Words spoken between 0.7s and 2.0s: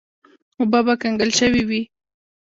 به کنګل شوې وې.